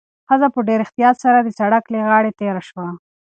[0.27, 2.87] ښځه په ډېر احتیاط سره د سړک له غاړې تېره شوه.